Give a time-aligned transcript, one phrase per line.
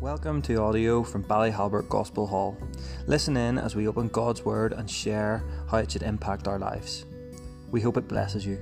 [0.00, 2.56] Welcome to audio from Ballyhalbert Gospel Hall.
[3.06, 7.04] Listen in as we open God's Word and share how it should impact our lives.
[7.70, 8.56] We hope it blesses you.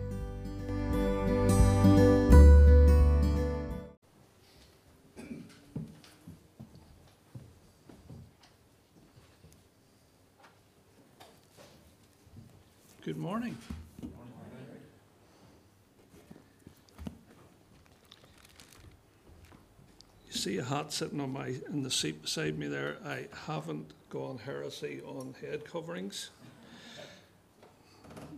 [20.93, 22.97] Sitting on my in the seat beside me there.
[23.05, 26.31] I haven't gone heresy on head coverings,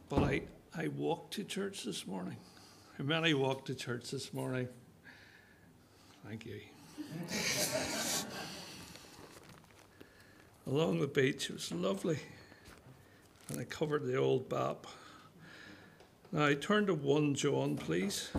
[0.09, 0.43] but I
[0.77, 2.37] I walked to church this morning.
[2.99, 4.69] How many walked to church this morning?
[6.27, 6.61] Thank you.
[10.67, 12.19] Along the beach, it was lovely
[13.51, 14.87] and I covered the old BAP.
[16.31, 18.31] Now I turn to 1 John, please.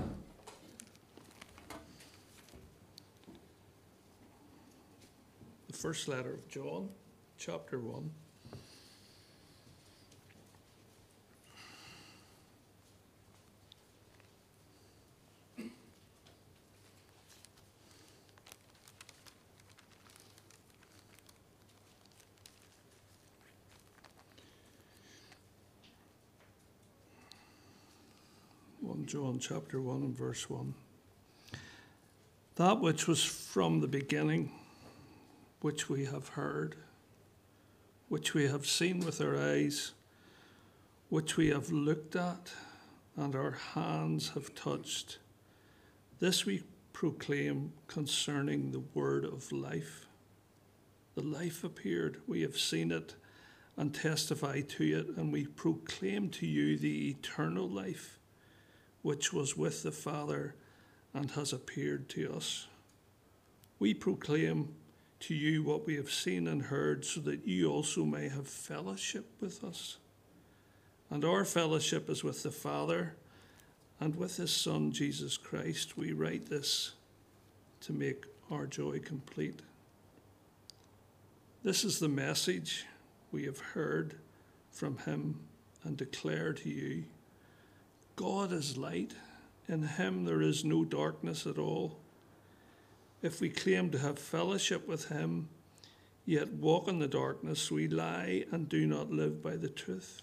[5.82, 6.90] First letter of John,
[7.40, 8.12] chapter 1.
[28.82, 30.76] One John chapter one and verse one.
[32.58, 34.52] That which was from the beginning,
[35.62, 36.76] which we have heard,
[38.10, 39.94] which we have seen with our eyes,
[41.10, 42.52] which we have looked at,
[43.16, 45.20] and our hands have touched.
[46.20, 50.06] This we proclaim concerning the word of life.
[51.16, 53.16] The life appeared, we have seen it
[53.78, 58.20] and testify to it, and we proclaim to you the eternal life
[59.02, 60.56] which was with the Father
[61.14, 62.68] and has appeared to us.
[63.80, 64.76] We proclaim
[65.22, 69.26] to you what we have seen and heard, so that you also may have fellowship
[69.40, 69.98] with us.
[71.10, 73.16] And our fellowship is with the Father
[74.00, 75.98] and with His Son, Jesus Christ.
[75.98, 76.94] We write this
[77.82, 79.62] to make our joy complete.
[81.64, 82.86] This is the message
[83.32, 84.16] we have heard
[84.72, 85.40] from Him
[85.84, 87.04] and declare to you.
[88.16, 89.14] God is light.
[89.68, 91.98] In him there is no darkness at all.
[93.22, 95.50] If we claim to have fellowship with him,
[96.26, 100.22] yet walk in the darkness, we lie and do not live by the truth.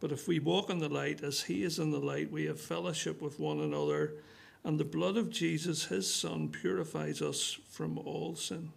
[0.00, 2.60] But if we walk in the light as he is in the light, we have
[2.60, 4.14] fellowship with one another,
[4.62, 8.72] and the blood of Jesus, his Son, purifies us from all sin.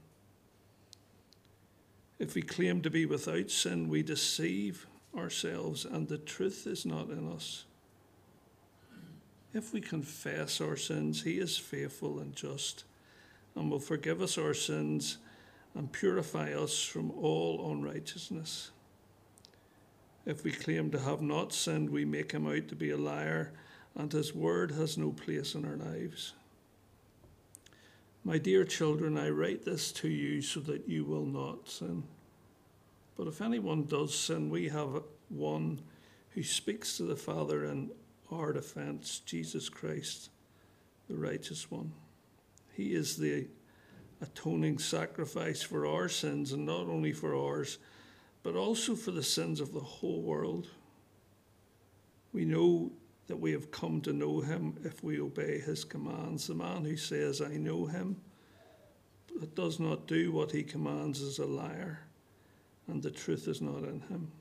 [2.19, 7.09] If we claim to be without sin, we deceive ourselves and the truth is not
[7.09, 7.65] in us.
[9.53, 12.83] If we confess our sins, He is faithful and just
[13.55, 15.17] and will forgive us our sins
[15.73, 18.71] and purify us from all unrighteousness.
[20.25, 23.53] If we claim to have not sinned, we make Him out to be a liar,
[23.95, 26.33] and His word has no place in our lives.
[28.23, 32.03] My dear children, I write this to you so that you will not sin.
[33.15, 35.81] But if anyone does sin, we have one
[36.31, 37.89] who speaks to the Father in
[38.31, 40.29] our defense, Jesus Christ,
[41.09, 41.93] the righteous one.
[42.73, 43.47] He is the
[44.21, 47.77] atoning sacrifice for our sins, and not only for ours,
[48.43, 50.67] but also for the sins of the whole world.
[52.33, 52.91] We know
[53.27, 56.47] that we have come to know him if we obey his commands.
[56.47, 58.17] The man who says, I know him,
[59.39, 62.07] but does not do what he commands is a liar
[62.87, 64.31] and the truth is not in him.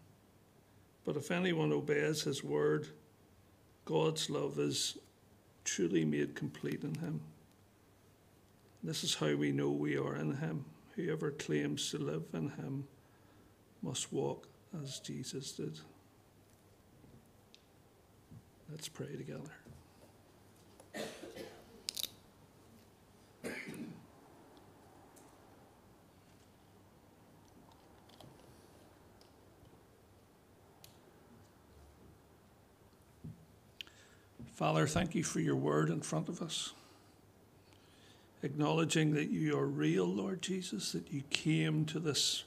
[1.05, 2.89] But if anyone obeys his word,
[3.87, 4.99] God's love is
[5.65, 7.21] truly made complete in him.
[8.83, 10.65] This is how we know we are in him.
[10.97, 12.85] Whoever claims to live in him
[13.83, 14.49] must walk
[14.83, 15.79] as Jesus did.
[18.71, 19.53] Let's pray together.
[34.57, 36.73] Father, thank you for your word in front of us.
[38.43, 42.45] Acknowledging that you are real, Lord Jesus, that you came to this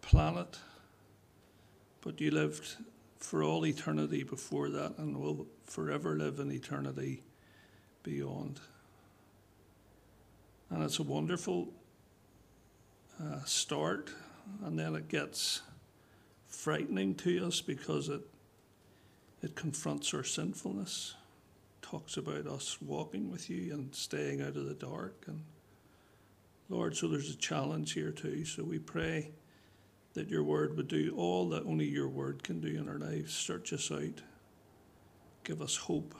[0.00, 0.60] planet,
[2.02, 2.76] but you lived
[3.18, 7.20] for all eternity before that and will forever live in eternity
[8.04, 8.60] beyond.
[10.70, 11.66] And it's a wonderful
[13.20, 14.08] uh, start,
[14.64, 15.62] and then it gets
[16.46, 18.20] frightening to us because it,
[19.42, 21.16] it confronts our sinfulness
[21.90, 25.42] talks about us walking with you and staying out of the dark and
[26.68, 28.44] Lord, so there's a challenge here too.
[28.44, 29.32] So we pray
[30.14, 33.34] that your word would do all that only your word can do in our lives.
[33.34, 34.22] Search us out,
[35.42, 36.14] give us hope,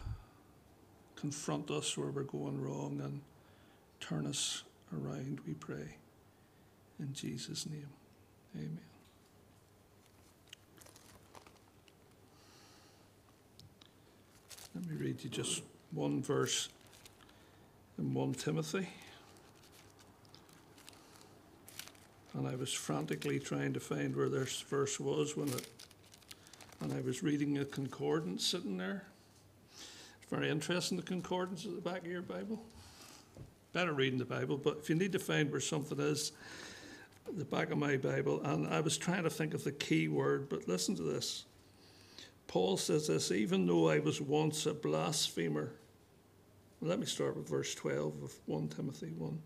[1.15, 3.21] confront us where we're going wrong, and
[4.01, 5.97] turn us around, we pray.
[6.99, 7.91] In Jesus' name,
[8.57, 8.90] amen.
[14.75, 16.69] Let me read you just one verse
[17.99, 18.89] in 1 Timothy.
[22.35, 25.67] And I was frantically trying to find where this verse was when it,
[26.81, 29.07] and I was reading a concordance sitting there.
[29.73, 32.63] It's very interesting, the concordance at the back of your Bible.
[33.73, 36.31] Better reading the Bible, but if you need to find where something is,
[37.37, 40.49] the back of my Bible, and I was trying to think of the key word,
[40.49, 41.45] but listen to this.
[42.51, 45.71] Paul says this even though I was once a blasphemer.
[46.81, 49.41] Let me start with verse 12 of 1 Timothy 1.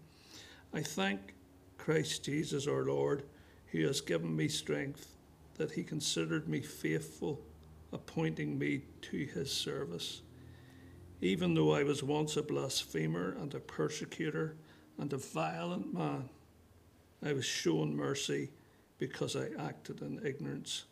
[0.73, 1.35] I thank
[1.77, 3.25] Christ Jesus our Lord,
[3.67, 5.17] who has given me strength,
[5.57, 7.43] that he considered me faithful,
[7.93, 10.23] appointing me to his service.
[11.21, 14.57] Even though I was once a blasphemer and a persecutor
[14.97, 16.31] and a violent man,
[17.23, 18.49] I was shown mercy
[18.97, 20.85] because I acted in ignorance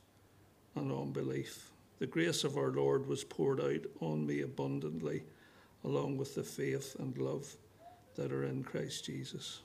[0.74, 1.71] and unbelief.
[2.02, 5.22] The grace of our Lord was poured out on me abundantly,
[5.84, 7.54] along with the faith and love
[8.16, 9.60] that are in Christ Jesus.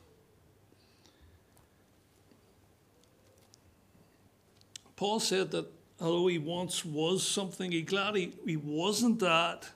[4.95, 5.65] Paul said that
[5.99, 9.67] although he once was something, he glad he, he wasn't that,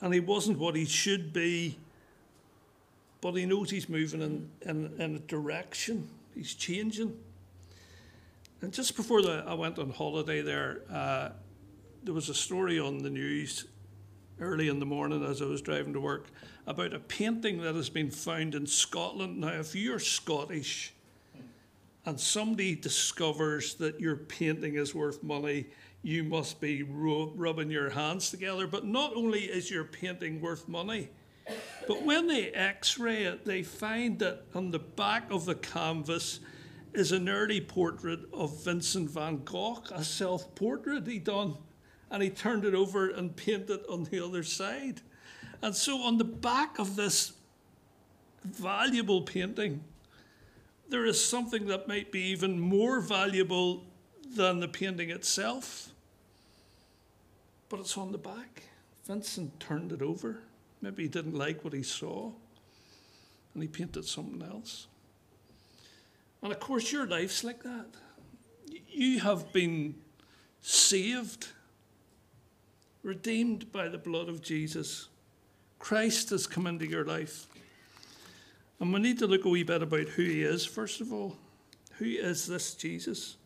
[0.00, 1.76] and he wasn't what he should be,
[3.20, 7.14] but he knows he's moving in, in, in a direction, he's changing.
[8.64, 11.28] And just before the, I went on holiday there, uh,
[12.02, 13.66] there was a story on the news
[14.40, 16.28] early in the morning as I was driving to work
[16.66, 19.38] about a painting that has been found in Scotland.
[19.38, 20.94] Now, if you're Scottish,
[22.06, 25.66] and somebody discovers that your painting is worth money,
[26.02, 28.66] you must be rubbing your hands together.
[28.66, 31.10] But not only is your painting worth money,
[31.86, 36.40] but when they x ray it, they find that on the back of the canvas
[36.94, 41.56] is an early portrait of Vincent van Gogh, a self portrait he done.
[42.10, 45.00] And he turned it over and painted on the other side.
[45.62, 47.32] And so on the back of this
[48.44, 49.82] valuable painting,
[50.88, 53.84] there is something that might be even more valuable
[54.36, 55.90] than the painting itself.
[57.68, 58.64] But it's on the back.
[59.06, 60.38] Vincent turned it over.
[60.80, 62.30] Maybe he didn't like what he saw,
[63.54, 64.86] and he painted something else.
[66.44, 67.86] And of course, your life's like that.
[68.86, 69.94] You have been
[70.60, 71.48] saved,
[73.02, 75.08] redeemed by the blood of Jesus.
[75.78, 77.46] Christ has come into your life.
[78.78, 81.38] And we need to look a wee bit about who he is, first of all.
[81.92, 83.36] Who is this Jesus?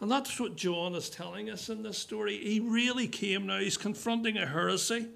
[0.00, 2.38] And that's what John is telling us in this story.
[2.38, 5.08] He really came now, he's confronting a heresy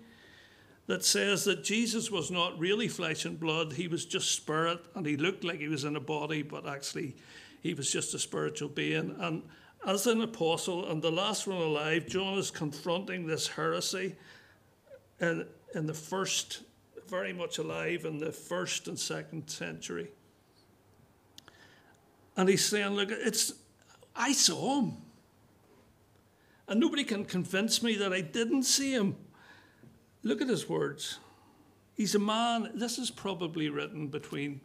[0.87, 5.05] that says that Jesus was not really flesh and blood, he was just spirit, and
[5.05, 7.17] he looked like he was in a body, but actually
[7.61, 9.17] he was just a spiritual being.
[9.19, 9.43] And
[9.87, 14.15] as an apostle and the last one alive, John is confronting this heresy
[15.21, 16.63] in, in the first
[17.09, 20.09] very much alive in the first and second century.
[22.37, 23.53] And he's saying, Look, it's
[24.15, 24.93] I saw him.
[26.69, 29.17] And nobody can convince me that I didn't see him.
[30.27, 31.21] Look at his words.
[31.95, 34.61] He's a man, this is probably written between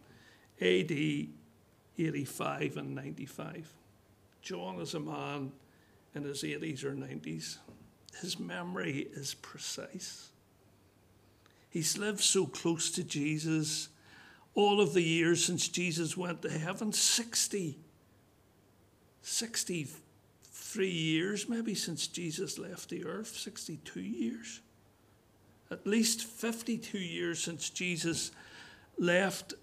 [0.59, 3.71] AD 85 and 95.
[4.41, 5.51] John is a man
[6.15, 7.57] in his 80s or 90s.
[8.21, 10.31] His memory is precise.
[11.69, 13.89] He's lived so close to Jesus
[14.55, 17.77] all of the years since Jesus went to heaven 60,
[19.21, 24.61] 63 years maybe since Jesus left the earth, 62 years.
[25.71, 28.31] At least 52 years since Jesus
[28.97, 29.55] left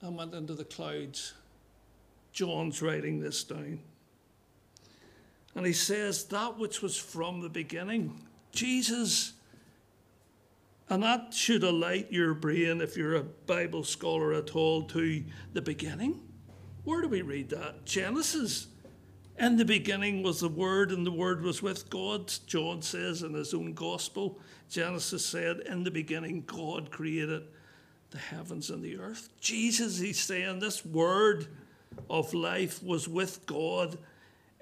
[0.00, 1.32] and went into the clouds.
[2.32, 3.78] John's writing this down.
[5.54, 8.18] And he says, That which was from the beginning.
[8.50, 9.34] Jesus
[10.92, 15.62] and that should alight your brain if you're a Bible scholar at all to the
[15.62, 16.20] beginning.
[16.84, 17.86] Where do we read that?
[17.86, 18.66] Genesis.
[19.42, 22.32] In the beginning was the Word, and the Word was with God.
[22.46, 24.38] John says in his own gospel.
[24.70, 27.42] Genesis said, In the beginning, God created
[28.10, 29.28] the heavens and the earth.
[29.40, 31.48] Jesus, he's saying, this Word
[32.08, 33.98] of life was with God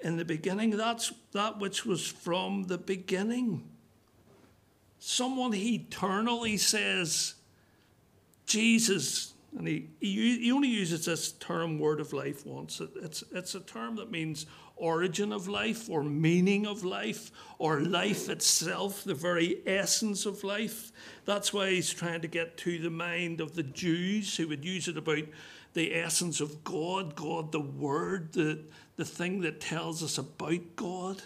[0.01, 0.71] in the beginning.
[0.71, 3.71] That's that which was from the beginning
[5.01, 7.33] someone eternal, he says,
[8.45, 12.79] Jesus, And he, he, he only uses this term word of life once.
[12.79, 14.45] It, it's, it's a term that means
[14.81, 20.91] origin of life or meaning of life or life itself, the very essence of life.
[21.25, 24.87] That's why he's trying to get to the mind of the Jews who would use
[24.87, 25.23] it about
[25.73, 28.59] the essence of God, God, the Word, the,
[28.97, 31.21] the thing that tells us about God.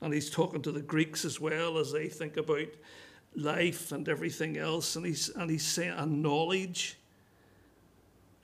[0.00, 2.68] And he's talking to the Greeks as well as they think about
[3.34, 4.96] life and everything else.
[4.96, 6.98] And he's, and he's saying, a knowledge.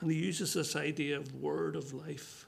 [0.00, 2.46] And he uses this idea of word of life.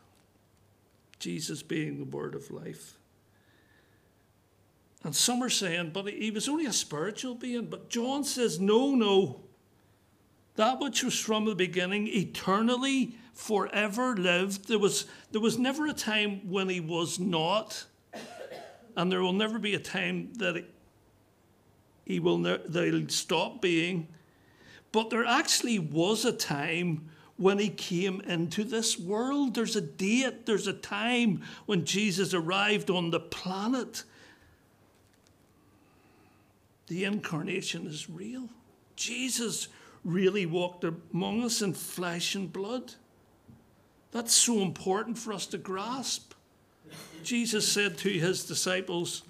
[1.18, 2.99] Jesus being the word of life.
[5.04, 7.66] And some are saying, but he was only a spiritual being.
[7.66, 9.42] But John says, no, no.
[10.56, 14.68] That which was from the beginning, eternally, forever lived.
[14.68, 17.85] There was, there was never a time when he was not.
[18.96, 20.64] And there will never be a time that
[22.04, 24.08] he will ne- they'll stop being.
[24.90, 29.55] But there actually was a time when he came into this world.
[29.55, 34.05] There's a date, there's a time when Jesus arrived on the planet.
[36.87, 38.49] The incarnation is real.
[38.95, 39.69] Jesus
[40.05, 42.95] really walked among us in flesh and blood.
[44.12, 46.33] That's so important for us to grasp.
[47.23, 49.25] Jesus said to his disciples,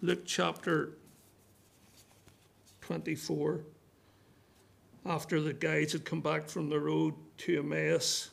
[0.00, 0.92] Luke chapter
[2.82, 3.60] 24,
[5.06, 8.30] after the guides had come back from the road to Emmaus,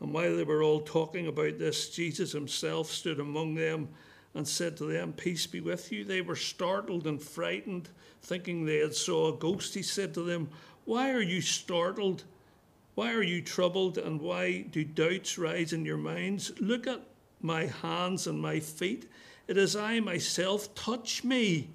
[0.00, 3.88] and while they were all talking about this, Jesus himself stood among them
[4.34, 6.04] and said to them, Peace be with you.
[6.04, 7.88] They were startled and frightened,
[8.22, 9.74] thinking they had saw a ghost.
[9.74, 10.48] He said to them,
[10.84, 12.24] Why are you startled?
[12.94, 13.98] Why are you troubled?
[13.98, 16.52] And why do doubts rise in your minds?
[16.60, 17.02] Look at
[17.40, 19.08] my hands and my feet.
[19.48, 20.74] It is I myself.
[20.74, 21.70] Touch me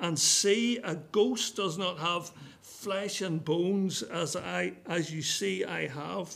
[0.00, 0.78] and see.
[0.78, 6.34] A ghost does not have flesh and bones as I as you see I have.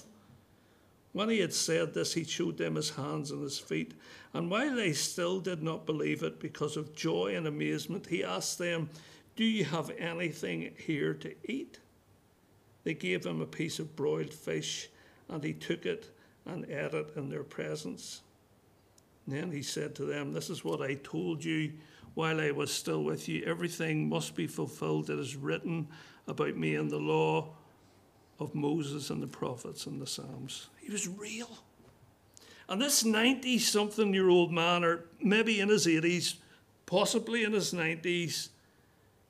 [1.13, 3.95] When he had said this, he showed them his hands and his feet.
[4.33, 8.59] And while they still did not believe it because of joy and amazement, he asked
[8.59, 8.91] them,
[9.37, 11.79] Do you have anything here to eat?
[12.83, 14.89] They gave him a piece of broiled fish,
[15.29, 16.11] and he took it
[16.45, 18.23] and ate it in their presence.
[19.27, 21.75] then he said to them, This is what I told you
[22.15, 23.45] while I was still with you.
[23.45, 25.89] Everything must be fulfilled that is written
[26.27, 27.49] about me and the law
[28.39, 30.69] of Moses and the prophets and the Psalms.
[30.81, 31.51] He was real.
[32.69, 36.37] And this 90 something year old man, or maybe in his 80s,
[36.87, 38.49] possibly in his 90s,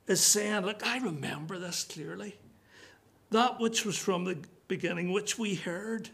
[0.07, 2.35] is saying, Look, I remember this clearly.
[3.31, 4.37] That which was from the
[4.67, 6.09] beginning, which we heard.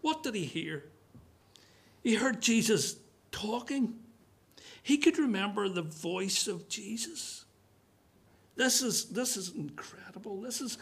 [0.00, 0.84] What did he hear?
[2.02, 2.96] He heard Jesus
[3.32, 3.94] talking.
[4.82, 7.44] He could remember the voice of Jesus.
[8.58, 10.40] This is, this is incredible.
[10.40, 10.78] This is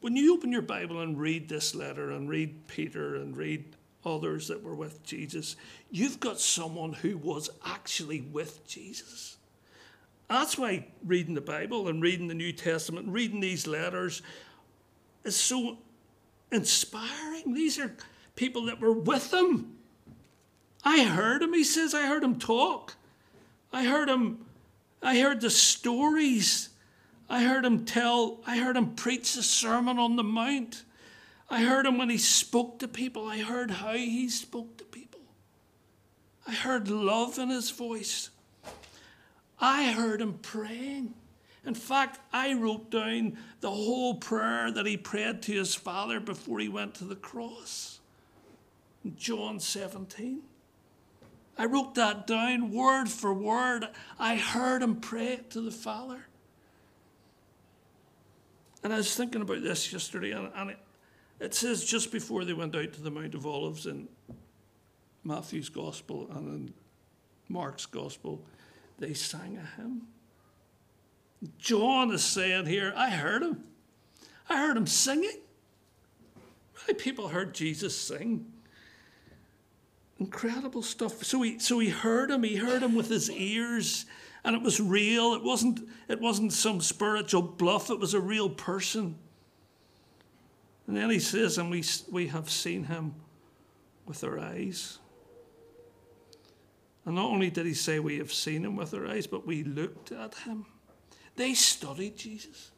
[0.00, 4.48] when you open your Bible and read this letter and read Peter and read others
[4.48, 5.56] that were with Jesus,
[5.90, 9.36] you've got someone who was actually with Jesus.
[10.30, 14.22] That's why reading the Bible and reading the New Testament, reading these letters
[15.22, 15.76] is so
[16.50, 17.52] inspiring.
[17.52, 17.94] These are
[18.36, 19.76] people that were with him.
[20.82, 22.94] I heard him, he says, I heard him talk.
[23.70, 24.46] I heard him,
[25.02, 26.70] I heard the stories
[27.32, 30.82] I heard him tell, I heard him preach the Sermon on the Mount.
[31.48, 33.26] I heard him when he spoke to people.
[33.26, 35.22] I heard how he spoke to people.
[36.46, 38.28] I heard love in his voice.
[39.58, 41.14] I heard him praying.
[41.64, 46.58] In fact, I wrote down the whole prayer that he prayed to his father before
[46.58, 48.00] he went to the cross.
[49.16, 50.42] John 17.
[51.56, 53.88] I wrote that down word for word.
[54.18, 56.26] I heard him pray to the Father.
[58.82, 60.78] And I was thinking about this yesterday, and, and it,
[61.40, 64.08] it says just before they went out to the Mount of Olives in
[65.24, 66.74] Matthew's Gospel and in
[67.48, 68.44] Mark's Gospel,
[68.98, 70.02] they sang a hymn.
[71.58, 73.64] John is saying here, I heard him.
[74.48, 75.40] I heard him singing.
[76.86, 78.46] Many people heard Jesus sing.
[80.18, 81.24] Incredible stuff.
[81.24, 84.06] So he, so he heard him, he heard him with his ears
[84.44, 85.34] and it was real.
[85.34, 89.16] It wasn't, it wasn't some spiritual bluff, it was a real person.
[90.86, 93.14] And then he says, and we, we have seen him
[94.04, 94.98] with our eyes.
[97.04, 99.64] And not only did he say we have seen him with our eyes, but we
[99.64, 100.66] looked at him.
[101.36, 102.70] They studied Jesus.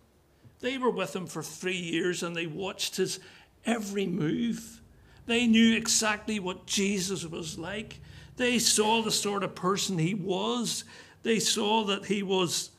[0.60, 3.20] They were with him for three years and they watched his
[3.66, 4.80] every move.
[5.26, 8.00] They knew exactly what Jesus was like.
[8.36, 10.84] They saw the sort of person he was.
[11.24, 12.70] They saw that he was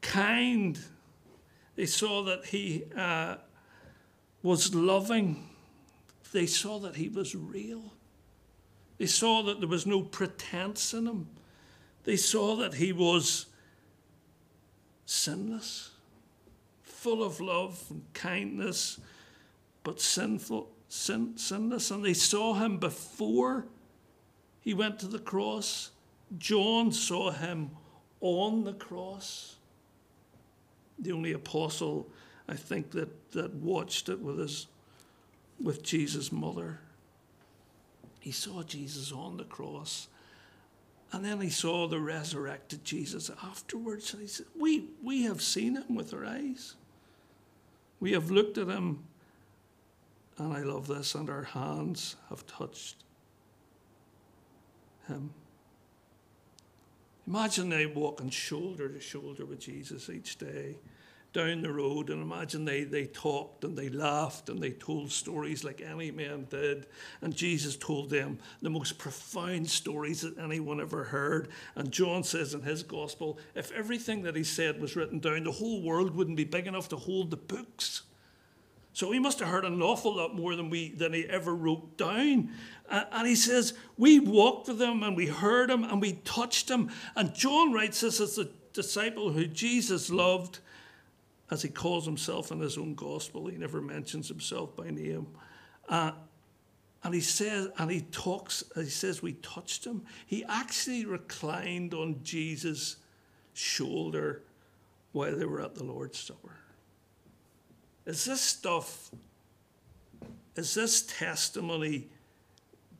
[0.00, 0.78] kind.
[1.76, 3.36] They saw that he uh,
[4.42, 5.48] was loving.
[6.32, 7.92] They saw that he was real.
[8.96, 11.28] They saw that there was no pretense in him.
[12.04, 13.46] They saw that he was
[15.04, 15.90] sinless,
[16.82, 18.98] full of love and kindness,
[19.84, 21.90] but sinful, sin, sinless.
[21.90, 23.66] And they saw him before
[24.60, 25.90] he went to the cross.
[26.36, 27.70] John saw him
[28.20, 29.56] on the cross.
[30.98, 32.08] The only apostle,
[32.48, 34.66] I think, that, that watched it with his
[35.60, 36.80] with Jesus' mother.
[38.20, 40.08] He saw Jesus on the cross.
[41.10, 44.12] And then he saw the resurrected Jesus afterwards.
[44.12, 46.74] And he said, We, we have seen him with our eyes.
[48.00, 49.04] We have looked at him,
[50.36, 53.02] and I love this, and our hands have touched
[55.08, 55.30] him.
[57.28, 60.76] Imagine they walking shoulder to shoulder with Jesus each day
[61.34, 65.62] down the road and imagine they, they talked and they laughed and they told stories
[65.62, 66.86] like any man did.
[67.20, 71.48] And Jesus told them the most profound stories that anyone ever heard.
[71.74, 75.52] And John says in his gospel, if everything that he said was written down, the
[75.52, 78.04] whole world wouldn't be big enough to hold the books.
[78.92, 81.96] So he must have heard an awful lot more than we than he ever wrote
[81.96, 82.50] down.
[82.88, 86.68] Uh, and he says, We walked with him and we heard him and we touched
[86.68, 86.90] him.
[87.14, 90.58] And John writes this as a disciple who Jesus loved,
[91.50, 93.46] as he calls himself in his own gospel.
[93.46, 95.28] He never mentions himself by name.
[95.88, 96.12] Uh,
[97.04, 100.02] and he says, and he talks, he says, we touched him.
[100.26, 102.96] He actually reclined on Jesus'
[103.54, 104.42] shoulder
[105.12, 106.56] while they were at the Lord's Supper.
[108.08, 109.10] Is this stuff,
[110.56, 112.08] is this testimony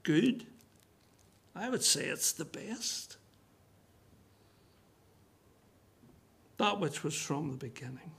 [0.03, 0.45] good?
[1.57, 3.17] I would say it's the best.
[6.59, 8.11] That which was from the beginning,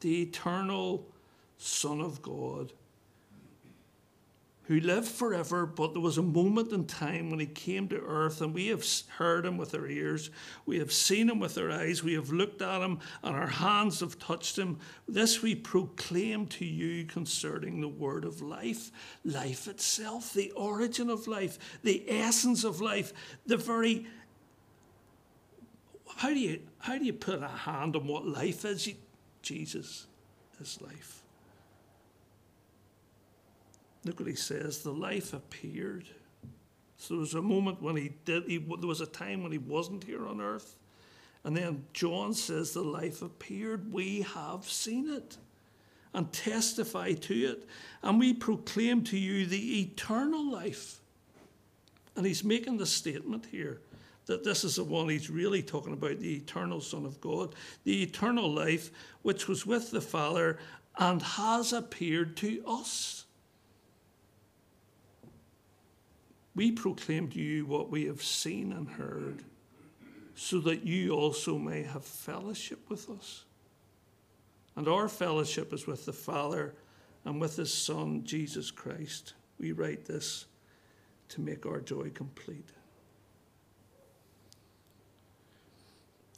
[0.00, 1.06] the eternal
[1.58, 2.72] Son of God
[4.66, 8.40] who lived forever, but there was a moment in time when he came to earth,
[8.40, 8.84] and we have
[9.16, 10.30] heard him with our ears,
[10.64, 14.00] we have seen him with our eyes, we have looked at him, and our hands
[14.00, 14.78] have touched him.
[15.06, 18.90] This we proclaim to you concerning the word of life,
[19.24, 23.12] life itself, the origin of life, the essence of life,
[23.46, 24.06] the very.
[26.16, 28.88] How do you how do you put a hand on what life is?
[29.42, 30.06] Jesus
[30.60, 31.15] is life.
[34.06, 36.06] Look what he says the life appeared.
[36.96, 39.58] So there was a moment when he did, he, there was a time when he
[39.58, 40.76] wasn't here on earth.
[41.44, 43.92] And then John says the life appeared.
[43.92, 45.36] We have seen it
[46.14, 47.68] and testify to it.
[48.02, 51.00] And we proclaim to you the eternal life.
[52.16, 53.80] And he's making the statement here
[54.24, 58.02] that this is the one he's really talking about the eternal Son of God, the
[58.02, 58.90] eternal life
[59.22, 60.58] which was with the Father
[60.98, 63.25] and has appeared to us.
[66.56, 69.44] We proclaim to you what we have seen and heard,
[70.34, 73.44] so that you also may have fellowship with us.
[74.74, 76.74] And our fellowship is with the Father
[77.26, 79.34] and with His Son, Jesus Christ.
[79.58, 80.46] We write this
[81.28, 82.70] to make our joy complete.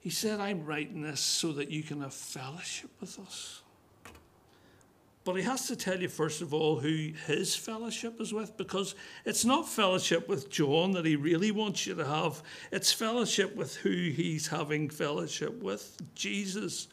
[0.01, 3.63] He said, I'm writing this so that you can have fellowship with us.
[5.29, 8.95] But he has to tell you, first of all, who his fellowship is with, because
[9.27, 12.43] it's not fellowship with John that he really wants you to have.
[12.73, 16.88] It's fellowship with who he's having fellowship with Jesus,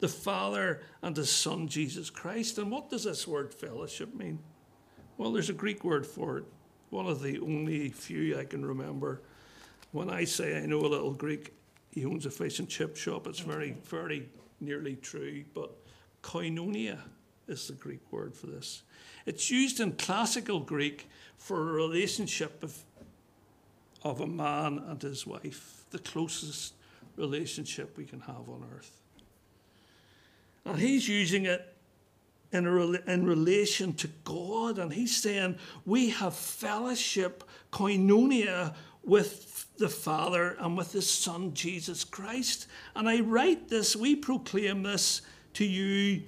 [0.00, 2.58] the Father, and his Son, Jesus Christ.
[2.58, 4.38] And what does this word fellowship mean?
[5.16, 6.44] Well, there's a Greek word for it,
[6.90, 9.22] one of the only few I can remember.
[9.92, 11.54] When I say I know a little Greek,
[11.90, 13.26] he owns a fish and chip shop.
[13.26, 14.28] It's very, very
[14.60, 15.70] nearly true, but
[16.22, 16.98] koinonia
[17.48, 18.82] is the Greek word for this.
[19.26, 22.76] It's used in classical Greek for a relationship of,
[24.02, 26.74] of a man and his wife, the closest
[27.16, 29.00] relationship we can have on earth.
[30.64, 31.74] And he's using it
[32.52, 39.88] in, a, in relation to God, and he's saying we have fellowship, koinonia, with the
[39.88, 42.66] Father and with His Son, Jesus Christ.
[42.94, 45.22] And I write this, we proclaim this
[45.54, 46.22] to you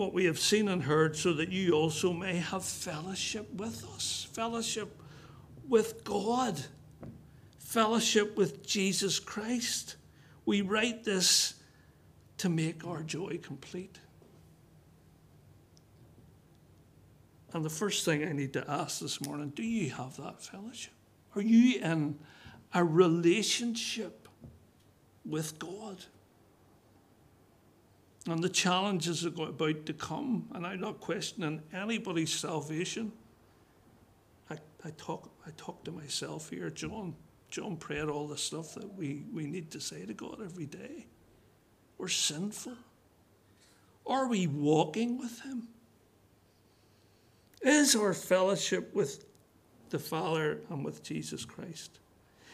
[0.00, 4.26] what we have seen and heard, so that you also may have fellowship with us,
[4.32, 5.00] fellowship
[5.68, 6.58] with God,
[7.58, 9.96] fellowship with Jesus Christ.
[10.46, 11.54] We write this
[12.38, 13.98] to make our joy complete.
[17.52, 20.94] And the first thing I need to ask this morning do you have that fellowship?
[21.36, 22.18] Are you in
[22.72, 24.28] a relationship
[25.26, 26.04] with God?
[28.26, 30.48] And the challenges are about to come.
[30.54, 33.12] And I'm not questioning anybody's salvation.
[34.50, 37.14] I, I talk I talk to myself here, John.
[37.50, 41.06] John prayed all the stuff that we, we need to say to God every day.
[41.98, 42.76] We're sinful.
[44.06, 45.68] Are we walking with Him?
[47.62, 49.24] Is our fellowship with
[49.90, 51.98] the Father and with Jesus Christ,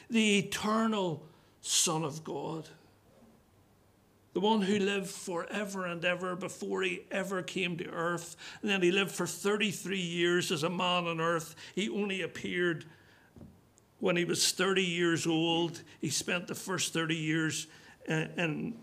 [0.08, 1.22] the eternal
[1.60, 2.68] Son of God?
[4.36, 8.36] The one who lived forever and ever before he ever came to earth.
[8.60, 11.56] And then he lived for 33 years as a man on earth.
[11.74, 12.84] He only appeared
[13.98, 15.80] when he was 30 years old.
[16.02, 17.66] He spent the first 30 years
[18.06, 18.76] in,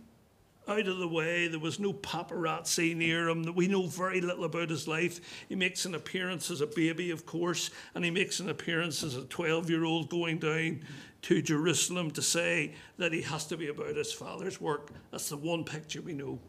[0.68, 1.48] out of the way.
[1.48, 3.54] There was no paparazzi near him.
[3.56, 5.20] We know very little about his life.
[5.50, 9.16] He makes an appearance as a baby, of course, and he makes an appearance as
[9.16, 10.82] a 12 year old going down
[11.24, 14.92] to Jerusalem to say that he has to be about his father's work.
[15.12, 16.40] That's the one picture we know.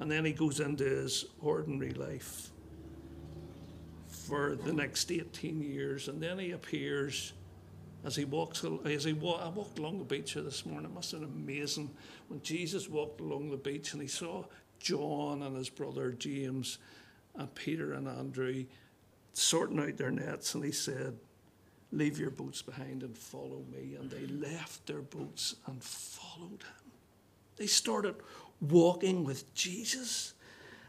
[0.00, 2.50] And then he goes into his ordinary life
[4.08, 7.32] for the next 18 years, and then he appears
[8.04, 10.90] as he walks, as he I walked along the beach this morning.
[10.90, 11.90] It must have been amazing
[12.28, 14.44] when Jesus walked along the beach and he saw
[14.78, 16.78] John and his brother James
[17.34, 18.64] and Peter and Andrew
[19.32, 21.16] sorting out their nets, and he said,
[21.92, 23.96] Leave your boats behind and follow me.
[23.98, 26.92] And they left their boats and followed him.
[27.56, 28.16] They started
[28.60, 30.34] walking with Jesus.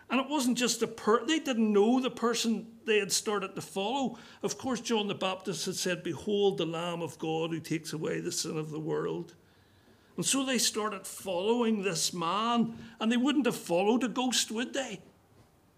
[0.10, 3.62] And it wasn't just a per they didn't know the person they had started to
[3.62, 4.18] follow.
[4.44, 8.20] Of course, John the Baptist had said, Behold the Lamb of God who takes away
[8.20, 9.34] the sin of the world.
[10.16, 14.74] And so they started following this man, and they wouldn't have followed a ghost, would
[14.74, 15.02] they?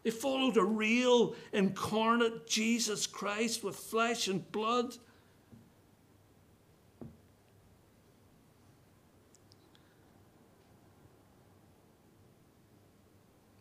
[0.03, 4.95] They followed a real incarnate Jesus Christ with flesh and blood.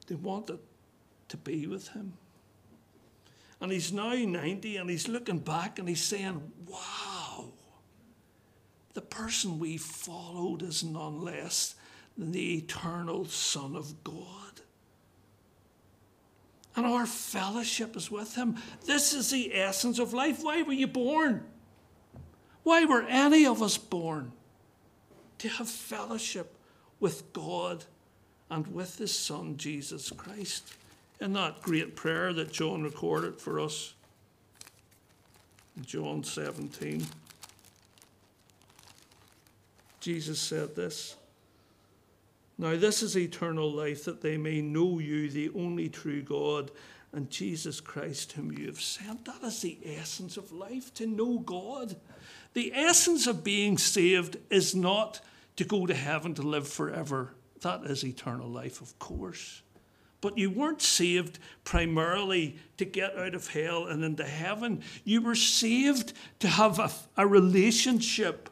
[0.07, 0.59] They wanted
[1.29, 2.15] to be with him.
[3.61, 7.53] And he's now 90 and he's looking back and he's saying, Wow,
[8.95, 11.75] the person we followed is none less
[12.17, 14.61] than the eternal Son of God.
[16.77, 18.57] And our fellowship is with him.
[18.85, 20.43] This is the essence of life.
[20.43, 21.43] Why were you born?
[22.63, 24.33] Why were any of us born?
[25.39, 26.59] To have fellowship
[27.01, 27.85] with God
[28.51, 30.75] and with his Son, Jesus Christ.
[31.21, 33.95] In that great prayer that John recorded for us,
[35.83, 37.07] John 17,
[40.01, 41.17] Jesus said this
[42.59, 46.71] Now, this is eternal life, that they may know you, the only true God,
[47.13, 49.25] and Jesus Christ, whom you have sent.
[49.25, 51.97] That is the essence of life, to know God.
[52.53, 55.21] The essence of being saved is not
[55.57, 57.33] to go to heaven to live forever
[57.67, 59.63] that is eternal life, of course.
[60.21, 64.83] But you weren't saved primarily to get out of hell and into heaven.
[65.05, 68.49] You were saved to have a, a relationship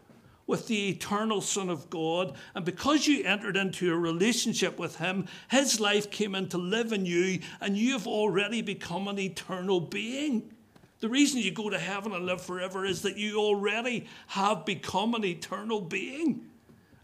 [0.48, 2.34] with the eternal Son of God.
[2.56, 6.92] And because you entered into a relationship with Him, His life came in to live
[6.92, 10.52] in you, and you have already become an eternal being.
[10.98, 15.14] The reason you go to heaven and live forever is that you already have become
[15.14, 16.46] an eternal being.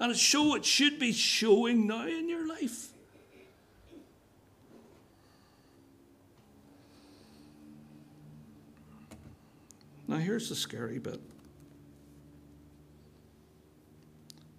[0.01, 2.89] And it show it should be showing now in your life.
[10.09, 11.21] Now here's the scary bit.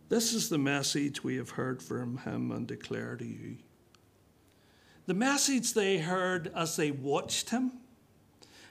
[0.08, 3.58] This is the message we have heard from him and declare to you.
[5.08, 7.72] The message they heard as they watched him,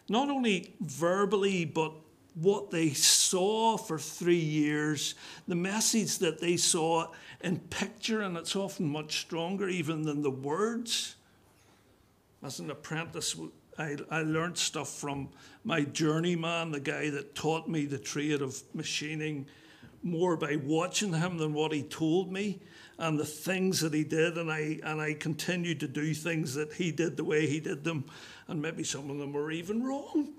[0.08, 1.92] not only verbally but
[2.34, 5.14] what they saw for three years,
[5.48, 7.08] the message that they saw
[7.40, 11.16] in picture, and it's often much stronger even than the words.
[12.42, 13.36] As an apprentice,
[13.78, 15.28] I, I learned stuff from
[15.64, 19.46] my journeyman, the guy that taught me the trade of machining,
[20.02, 22.60] more by watching him than what he told me
[22.98, 24.38] and the things that he did.
[24.38, 27.84] And I, and I continued to do things that he did the way he did
[27.84, 28.04] them,
[28.48, 30.34] and maybe some of them were even wrong.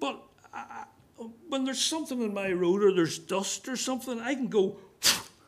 [0.00, 0.20] But
[0.52, 0.84] I,
[1.48, 4.76] when there's something in my road or there's dust or something, I can go,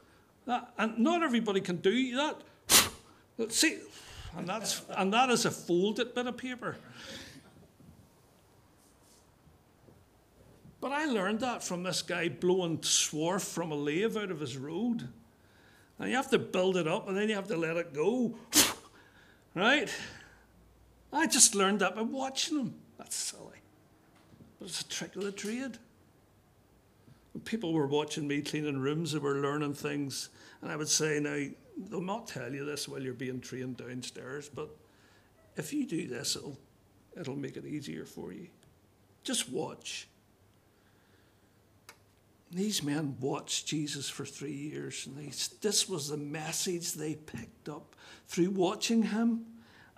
[0.46, 2.42] and not everybody can do that.
[3.50, 3.78] See,
[4.36, 6.76] and that's and that is a folded bit of paper.
[10.80, 14.58] But I learned that from this guy blowing swarf from a lathe out of his
[14.58, 15.08] road.
[15.98, 18.34] And you have to build it up and then you have to let it go.
[19.54, 19.88] right?
[21.10, 22.74] I just learned that by watching him.
[22.98, 23.63] That's silly.
[24.64, 25.76] But it's a trick of the trade.
[27.44, 30.30] people were watching me cleaning rooms, they were learning things.
[30.62, 31.38] And I would say, now,
[31.76, 34.74] they'll not tell you this while you're being trained downstairs, but
[35.58, 36.58] if you do this, it'll,
[37.14, 38.46] it'll make it easier for you.
[39.22, 40.08] Just watch.
[42.50, 47.68] These men watched Jesus for three years, and they, this was the message they picked
[47.68, 47.94] up
[48.28, 49.44] through watching him,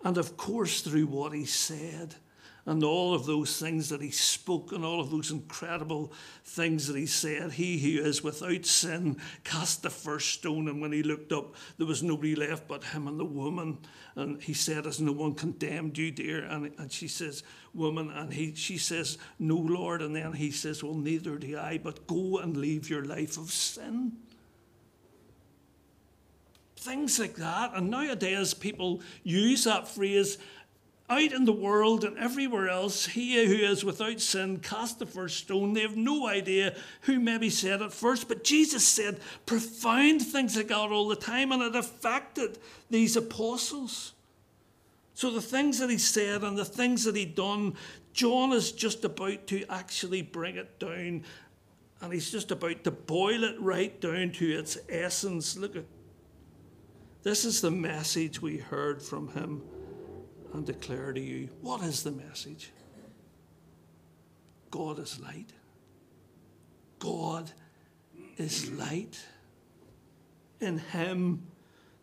[0.03, 2.17] and of course, through what he said
[2.67, 6.13] and all of those things that he spoke and all of those incredible
[6.45, 7.53] things that he said.
[7.53, 10.67] He who is without sin cast the first stone.
[10.67, 13.79] And when he looked up, there was nobody left but him and the woman.
[14.17, 16.45] And he said, Has no one condemned you, dear?
[16.45, 18.11] And, and she says, Woman.
[18.11, 20.03] And he, she says, No, Lord.
[20.03, 23.51] And then he says, Well, neither do I, but go and leave your life of
[23.51, 24.17] sin
[26.79, 27.73] things like that.
[27.75, 30.39] And nowadays, people use that phrase
[31.09, 35.39] out in the world and everywhere else, he who is without sin cast the first
[35.39, 35.73] stone.
[35.73, 40.69] They have no idea who maybe said it first, but Jesus said profound things like
[40.69, 42.59] that all the time, and it affected
[42.91, 44.15] these apostles.
[45.15, 47.75] So the things that he said and the things that he done,
[48.13, 51.23] John is just about to actually bring it down,
[52.01, 55.57] and he's just about to boil it right down to its essence.
[55.57, 55.85] Look at
[57.23, 59.63] this is the message we heard from him
[60.53, 62.73] and declare to you what is the message?
[64.71, 65.53] God is light.
[66.99, 67.53] God
[68.37, 69.25] is light.
[70.61, 71.47] In Him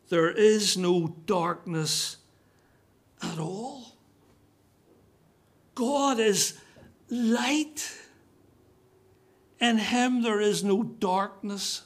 [0.09, 2.17] there is no darkness
[3.21, 3.97] at all.
[5.75, 6.59] God is
[7.09, 7.91] light.
[9.59, 11.83] In Him there is no darkness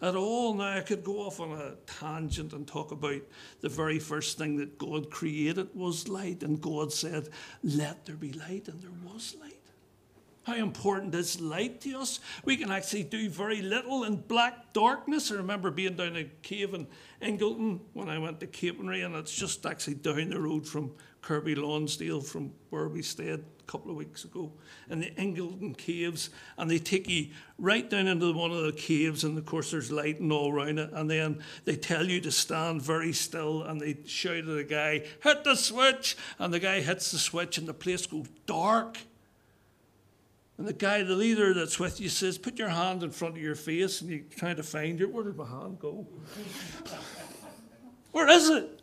[0.00, 0.54] at all.
[0.54, 3.22] Now, I could go off on a tangent and talk about
[3.60, 7.28] the very first thing that God created was light, and God said,
[7.62, 9.54] Let there be light, and there was light.
[10.44, 12.20] How important is light to us?
[12.44, 15.30] We can actually do very little in black darkness.
[15.30, 16.86] I remember being down a cave in
[17.20, 21.54] Ingleton when I went to Capernwray, and it's just actually down the road from Kirkby
[21.54, 24.50] Lonsdale, from where we stayed couple of weeks ago
[24.88, 27.28] in the Ingleton Caves, and they take you
[27.58, 30.90] right down into one of the caves, and of course there's lighting all around it,
[30.92, 35.04] and then they tell you to stand very still, and they shout at the guy,
[35.22, 38.98] "Hit the switch!" and the guy hits the switch, and the place goes dark.
[40.56, 43.42] And the guy, the leader that's with you, says, "Put your hand in front of
[43.42, 45.12] your face," and you're trying to find it.
[45.12, 46.06] Where did my hand go?
[48.12, 48.80] Where is it?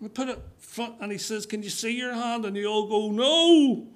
[0.00, 2.86] We put it front, and he says, "Can you see your hand?" And you all
[2.86, 3.93] go, "No."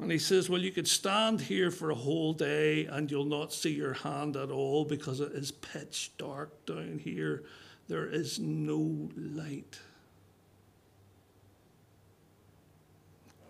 [0.00, 3.52] And he says, Well, you could stand here for a whole day and you'll not
[3.52, 7.44] see your hand at all because it is pitch dark down here.
[7.88, 9.80] There is no light.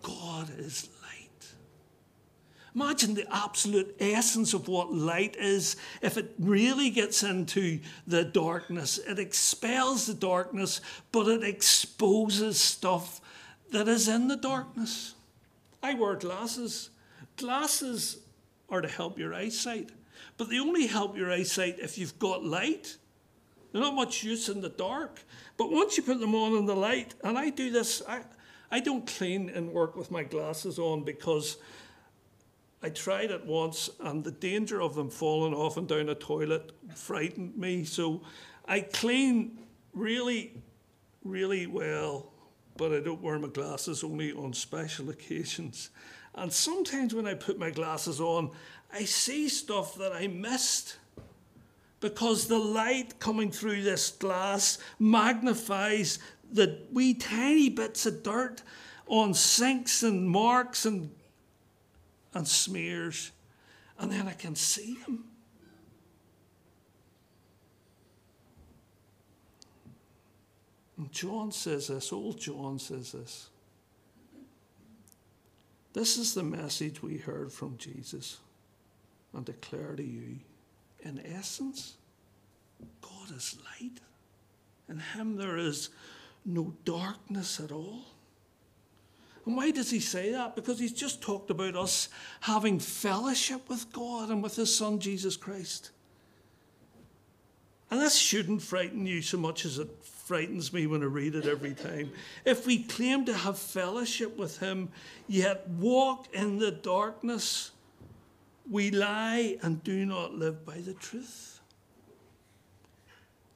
[0.03, 1.19] God is light.
[2.75, 5.77] Imagine the absolute essence of what light is.
[6.01, 10.81] If it really gets into the darkness, it expels the darkness,
[11.11, 13.21] but it exposes stuff
[13.73, 15.15] that is in the darkness.
[15.83, 16.91] I wear glasses.
[17.37, 18.19] Glasses
[18.69, 19.91] are to help your eyesight,
[20.37, 22.97] but they only help your eyesight if you've got light.
[23.73, 25.21] They're not much use in the dark.
[25.57, 28.23] But once you put them on in the light, and I do this, I,
[28.71, 31.59] I don't clean and work with my glasses on because
[32.83, 36.73] I tried it once and the danger of them falling off and down a toilet
[36.95, 37.85] frightened me.
[37.85, 38.23] So
[38.67, 39.59] I clean
[39.93, 40.63] really,
[41.25, 42.33] really well
[42.79, 45.91] but I don't wear my glasses only on special occasions.
[46.35, 48.53] And sometimes when I put my glasses on,
[48.91, 50.97] I see stuff that I missed
[52.01, 58.63] because the light coming through this glass magnifies the wee tiny bits of dirt
[59.09, 61.11] on sinks and marks and,
[62.35, 63.33] and smears,
[63.99, 65.25] and then I can see them.
[70.99, 73.49] And John says this, old John says this.
[75.93, 78.39] This is the message we heard from Jesus
[79.33, 80.37] and declare to you.
[81.01, 81.95] In essence,
[83.01, 84.01] God is light.
[84.89, 85.91] In Him there is
[86.45, 88.05] no darkness at all.
[89.47, 90.57] And why does he say that?
[90.57, 95.37] Because he's just talked about us having fellowship with God and with His Son, Jesus
[95.37, 95.91] Christ.
[97.91, 99.89] And this shouldn't frighten you so much as it
[100.29, 102.13] frightens me when I read it every time.
[102.45, 104.91] If we claim to have fellowship with Him,
[105.27, 107.71] yet walk in the darkness,
[108.71, 111.61] we lie and do not live by the truth.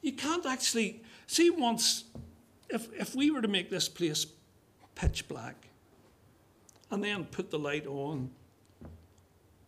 [0.01, 2.05] You can't actually see once,
[2.69, 4.25] if, if we were to make this place
[4.95, 5.67] pitch black
[6.89, 8.31] and then put the light on,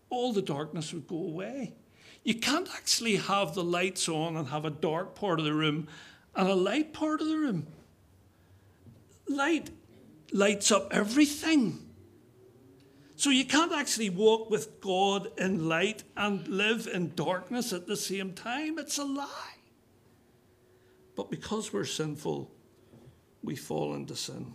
[0.10, 1.76] all the darkness would go away.
[2.24, 5.88] You can't actually have the lights on and have a dark part of the room
[6.36, 7.68] and a light part of the room.
[9.28, 9.70] Light
[10.32, 11.82] lights up everything.
[13.16, 17.96] So you can't actually walk with God in light and live in darkness at the
[17.96, 18.78] same time.
[18.78, 19.56] It's a lie.
[21.16, 22.52] But because we're sinful,
[23.42, 24.52] we fall into sin.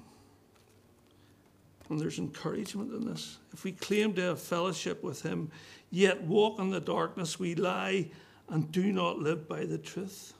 [1.88, 3.38] And there's encouragement in this.
[3.52, 5.50] If we claim to have fellowship with Him,
[5.90, 8.10] yet walk in the darkness, we lie
[8.48, 10.34] and do not live by the truth.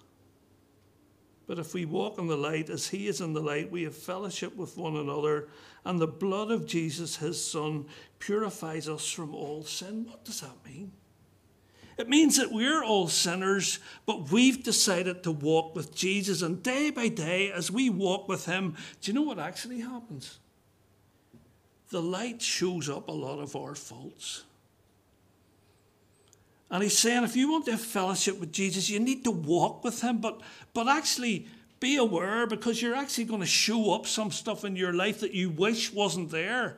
[1.50, 3.96] But if we walk in the light as He is in the light, we have
[3.96, 5.48] fellowship with one another,
[5.84, 7.86] and the blood of Jesus, His Son,
[8.20, 10.06] purifies us from all sin.
[10.06, 10.92] What does that mean?
[11.98, 16.40] It means that we're all sinners, but we've decided to walk with Jesus.
[16.40, 20.38] And day by day, as we walk with Him, do you know what actually happens?
[21.88, 24.44] The light shows up a lot of our faults.
[26.70, 29.82] And he's saying if you want to have fellowship with Jesus, you need to walk
[29.82, 30.40] with him, but,
[30.72, 31.48] but actually
[31.80, 35.34] be aware because you're actually going to show up some stuff in your life that
[35.34, 36.76] you wish wasn't there.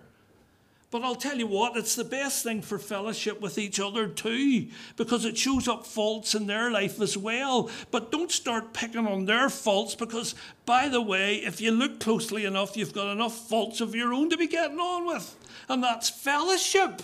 [0.92, 4.68] But I'll tell you what, it's the best thing for fellowship with each other too,
[4.96, 7.70] because it shows up faults in their life as well.
[7.90, 10.35] But don't start picking on their faults, because
[10.66, 14.28] by the way, if you look closely enough, you've got enough faults of your own
[14.31, 15.35] to be getting on with.
[15.68, 17.02] And that's fellowship.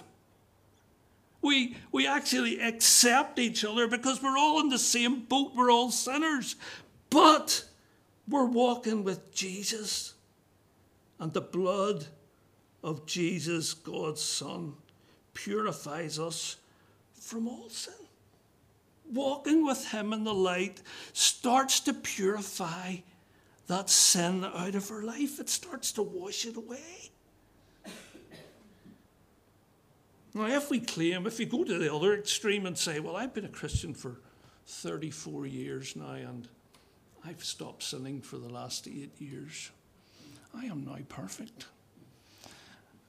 [1.40, 5.90] We, we actually accept each other because we're all in the same boat, we're all
[5.90, 6.57] sinners.
[7.11, 7.64] But
[8.29, 10.14] we're walking with Jesus.
[11.18, 12.07] And the blood
[12.83, 14.74] of Jesus, God's Son,
[15.35, 16.57] purifies us
[17.14, 17.94] from all sin.
[19.12, 22.96] Walking with Him in the light starts to purify
[23.68, 27.08] that sin out of our life, it starts to wash it away.
[30.38, 33.35] Now, if we claim, if we go to the other extreme and say, well, I've
[33.35, 34.20] been a Christian for
[34.66, 36.46] 34 years now and
[37.24, 39.72] I've stopped sinning for the last eight years,
[40.55, 41.66] I am now perfect.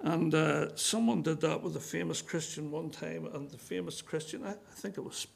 [0.02, 4.44] And uh, someone did that with a famous Christian one time, and the famous Christian,
[4.44, 5.28] I, I think it was,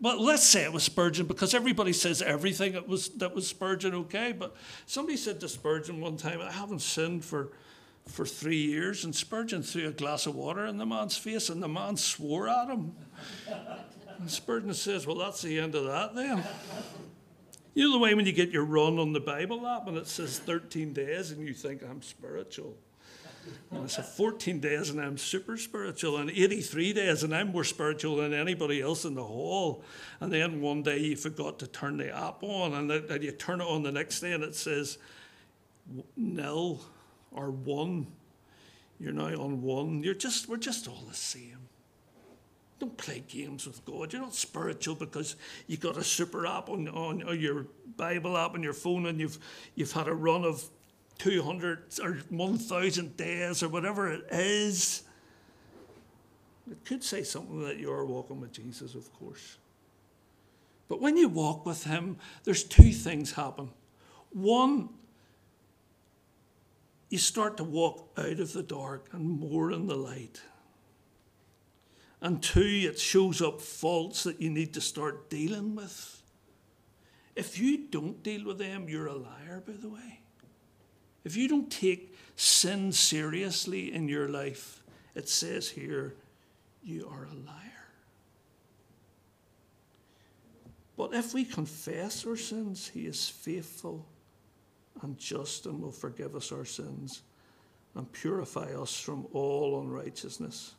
[0.00, 3.94] well, let's say it was Spurgeon because everybody says everything it was that was Spurgeon
[3.94, 4.32] okay.
[4.32, 7.52] But somebody said to Spurgeon one time, I haven't sinned for
[8.08, 11.62] for three years, and Spurgeon threw a glass of water in the man's face, and
[11.62, 12.94] the man swore at him.
[14.18, 16.44] And Spurgeon says, Well, that's the end of that then.
[17.74, 20.06] You know the way when you get your run on the Bible app and it
[20.06, 22.74] says 13 days and you think I'm spiritual.
[23.70, 27.64] And I said 14 days and I'm super spiritual, and 83 days and I'm more
[27.64, 29.84] spiritual than anybody else in the hall.
[30.20, 33.60] And then one day you forgot to turn the app on, and then you turn
[33.60, 34.96] it on the next day and it says
[36.16, 36.80] nil
[37.32, 38.06] or one.
[38.98, 40.02] You're now on one.
[40.02, 41.68] You're just we're just all the same.
[42.78, 44.12] Don't play games with God.
[44.12, 45.36] You're not spiritual because
[45.66, 49.18] you've got a super app on, on, on your Bible app on your phone and
[49.18, 49.38] you've
[49.74, 50.62] you've had a run of
[51.18, 55.02] 200 or 1,000 days or whatever it is.
[56.70, 59.56] It could say something that you're walking with Jesus, of course.
[60.88, 63.70] But when you walk with Him, there's two things happen.
[64.32, 64.90] One,
[67.08, 70.40] you start to walk out of the dark and more in the light.
[72.20, 76.22] And two, it shows up faults that you need to start dealing with.
[77.36, 80.20] If you don't deal with them, you're a liar, by the way.
[81.24, 84.82] If you don't take sin seriously in your life,
[85.14, 86.14] it says here,
[86.82, 87.88] you are a liar.
[90.96, 94.06] But if we confess our sins, He is faithful
[95.02, 97.22] and just and will forgive us our sins
[97.94, 100.74] and purify us from all unrighteousness.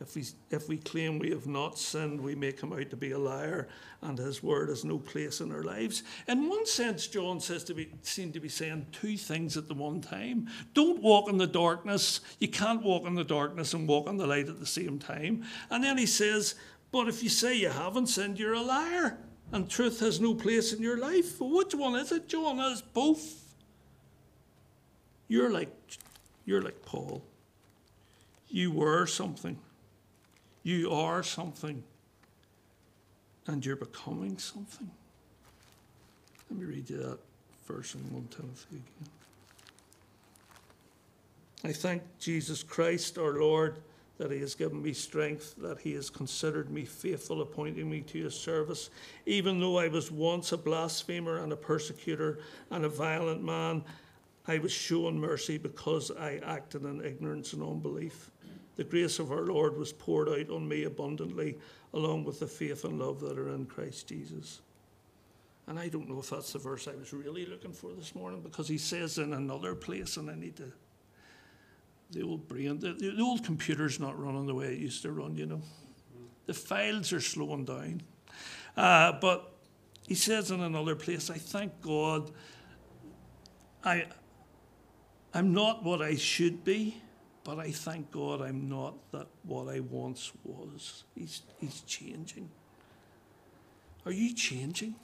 [0.00, 3.12] If we, if we claim we have not sinned, we may come out to be
[3.12, 3.68] a liar,
[4.02, 6.02] and his word has no place in our lives.
[6.26, 10.00] In one sense, John says to be to be saying two things at the one
[10.00, 10.48] time.
[10.74, 12.20] Don't walk in the darkness.
[12.40, 15.44] You can't walk in the darkness and walk in the light at the same time.
[15.70, 16.56] And then he says,
[16.90, 19.18] But if you say you haven't sinned, you're a liar
[19.52, 21.40] and truth has no place in your life.
[21.40, 22.58] Which one is it, John?
[22.60, 23.54] It's both.
[25.28, 25.70] You're like
[26.44, 27.22] you're like Paul.
[28.48, 29.58] You were something.
[30.62, 31.82] You are something.
[33.46, 34.90] And you're becoming something.
[36.50, 37.18] Let me read you that
[37.66, 39.08] verse in 1 Timothy again.
[41.64, 43.78] I thank Jesus Christ, our Lord
[44.18, 48.24] that he has given me strength, that he has considered me faithful, appointing me to
[48.24, 48.90] his service,
[49.26, 52.38] even though I was once a blasphemer and a persecutor
[52.70, 53.82] and a violent man.
[54.46, 58.30] I was shown mercy because I acted in ignorance and unbelief.
[58.76, 61.58] the grace of our Lord was poured out on me abundantly,
[61.92, 64.60] along with the faith and love that are in Christ Jesus.
[65.66, 68.40] And I don't know if that's the verse I was really looking for this morning
[68.42, 70.72] because he says in another place, and I need to.
[72.10, 75.36] The old brain, the, the old computer's not running the way it used to run,
[75.36, 75.62] you know.
[76.46, 78.02] The files are slowing down.
[78.76, 79.52] Uh, but
[80.06, 82.30] he says in another place, I thank God
[83.84, 84.06] I,
[85.32, 87.00] I'm not what I should be,
[87.42, 91.04] but I thank God I'm not that what I once was.
[91.14, 92.50] He's, he's changing.
[94.06, 94.94] Are you changing?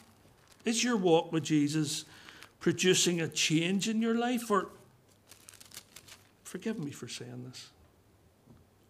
[0.65, 2.05] Is your walk with Jesus
[2.61, 4.51] producing a change in your life?
[4.51, 4.69] Or,
[6.51, 7.71] forgive me for saying this,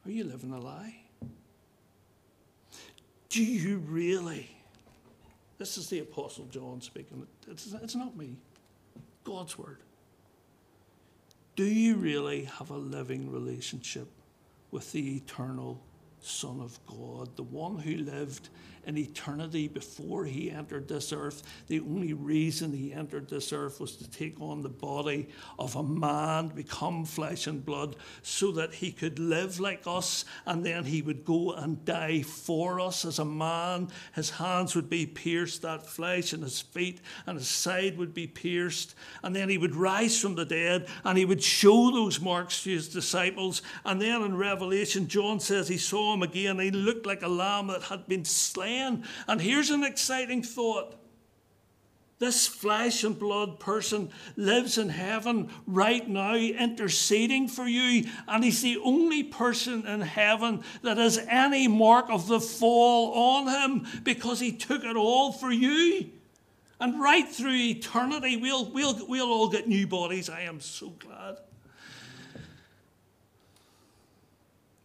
[0.07, 0.97] are you living a lie?
[3.29, 4.51] Do you really?
[5.59, 7.27] This is the Apostle John speaking.
[7.47, 8.39] It's, it's not me,
[9.25, 9.81] God's word.
[11.55, 14.09] Do you really have a living relationship
[14.71, 15.83] with the eternal
[16.21, 18.49] Son of God, the one who lived
[18.87, 21.43] in eternity before he entered this earth.
[21.69, 25.83] The only reason he entered this earth was to take on the body of a
[25.83, 31.03] man, become flesh and blood, so that he could live like us and then he
[31.03, 33.89] would go and die for us as a man.
[34.15, 38.27] His hands would be pierced, that flesh, and his feet and his side would be
[38.27, 38.95] pierced.
[39.23, 42.71] And then he would rise from the dead and he would show those marks to
[42.71, 43.63] his disciples.
[43.85, 46.59] And then in Revelation, John says he saw him again.
[46.59, 50.97] He looked like a lamb that had been slain and here's an exciting thought.
[52.19, 58.61] This flesh and blood person lives in heaven right now, interceding for you, and he's
[58.61, 64.39] the only person in heaven that has any mark of the fall on him because
[64.39, 66.11] he took it all for you.
[66.79, 70.29] And right through eternity, we'll, we'll, we'll all get new bodies.
[70.29, 71.39] I am so glad.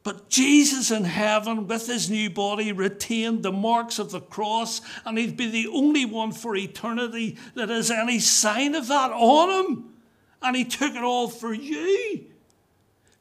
[0.06, 5.18] But Jesus in heaven, with his new body, retained the marks of the cross, and
[5.18, 9.93] he'd be the only one for eternity that has any sign of that on him.
[10.43, 12.24] And he took it all for you.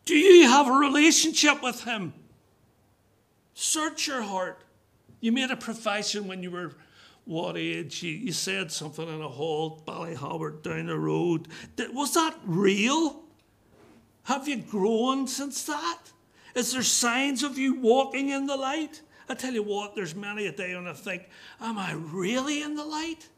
[0.04, 2.12] Do you have a relationship with him?
[3.54, 4.60] Search your heart.
[5.20, 6.76] You made a profession when you were
[7.24, 8.02] what age?
[8.02, 11.48] You, you said something in a hall, Ballyhalbert down the road.
[11.94, 13.22] Was that real?
[14.24, 16.10] Have you grown since that?
[16.54, 19.02] Is there signs of you walking in the light?
[19.28, 21.28] I tell you what, there's many a day when I think,
[21.60, 23.28] am I really in the light?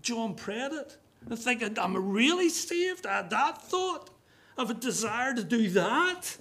[0.00, 0.96] John prayed it.
[1.30, 3.06] I think, am I really saved?
[3.06, 4.10] I had that thought.
[4.56, 6.36] I have a desire to do that.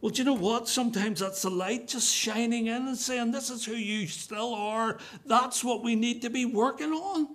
[0.00, 0.68] Well, do you know what?
[0.68, 4.98] Sometimes that's the light just shining in and saying, This is who you still are.
[5.24, 7.28] That's what we need to be working on.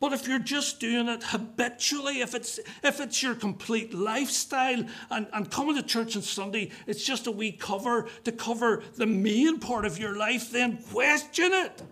[0.00, 5.26] But if you're just doing it habitually, if it's if it's your complete lifestyle and,
[5.32, 9.60] and coming to church on Sunday, it's just a wee cover to cover the main
[9.60, 11.82] part of your life, then question it.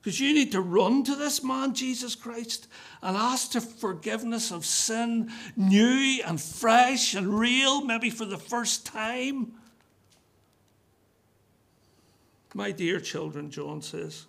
[0.00, 2.68] Because you need to run to this man, Jesus Christ,
[3.02, 8.86] and ask for forgiveness of sin, new and fresh and real, maybe for the first
[8.86, 9.52] time.
[12.54, 14.26] My dear children, John says,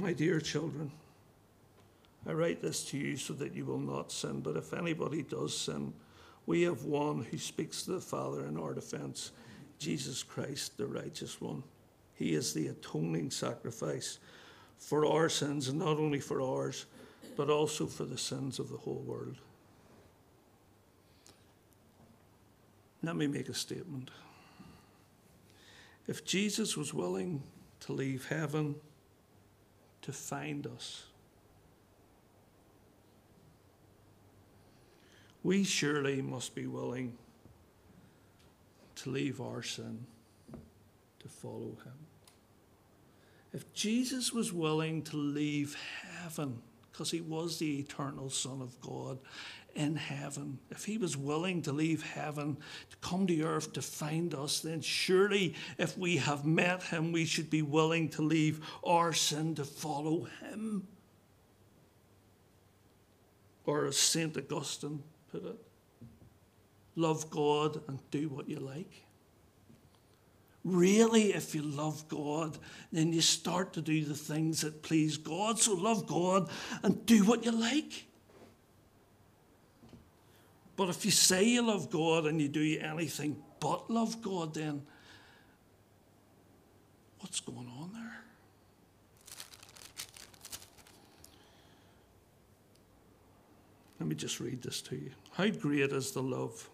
[0.00, 0.92] My dear children,
[2.24, 5.56] I write this to you so that you will not sin, but if anybody does
[5.56, 5.92] sin,
[6.46, 9.32] we have one who speaks to the Father in our defense,
[9.80, 11.64] Jesus Christ, the righteous one.
[12.14, 14.20] He is the atoning sacrifice
[14.78, 16.86] for our sins, and not only for ours,
[17.36, 19.36] but also for the sins of the whole world.
[23.02, 24.10] Let me make a statement.
[26.06, 27.42] If Jesus was willing
[27.80, 28.76] to leave heaven,
[30.08, 31.04] to find us.
[35.42, 37.12] We surely must be willing
[38.96, 40.06] to leave our sin
[41.18, 41.92] to follow him.
[43.52, 45.76] If Jesus was willing to leave
[46.22, 49.18] heaven, because he was the eternal Son of God,
[49.78, 52.56] in heaven, if he was willing to leave heaven
[52.90, 57.24] to come to earth to find us, then surely if we have met him, we
[57.24, 60.88] should be willing to leave our sin to follow him.
[63.66, 64.36] Or as St.
[64.36, 65.58] Augustine put it,
[66.96, 69.04] love God and do what you like.
[70.64, 72.58] Really, if you love God,
[72.90, 75.60] then you start to do the things that please God.
[75.60, 76.50] So love God
[76.82, 78.07] and do what you like.
[80.78, 84.82] But if you say you love God and you do anything but love God, then
[87.18, 88.20] what's going on there?
[93.98, 95.10] Let me just read this to you.
[95.32, 96.70] How great is the love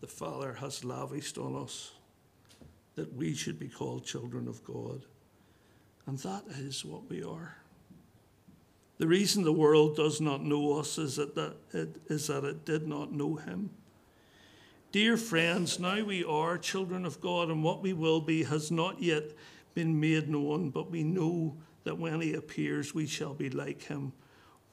[0.00, 1.92] the Father has lavished on us
[2.94, 5.04] that we should be called children of God.
[6.06, 7.58] And that is what we are.
[8.98, 12.86] The reason the world does not know us is that, it, is that it did
[12.86, 13.70] not know him.
[14.92, 19.02] Dear friends, now we are children of God, and what we will be has not
[19.02, 19.32] yet
[19.74, 24.12] been made known, but we know that when he appears, we shall be like him,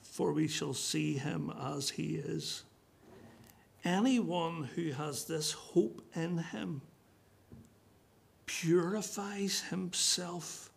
[0.04, 2.64] for we shall see him as he is.
[3.84, 6.82] Anyone who has this hope in him
[8.46, 10.70] purifies himself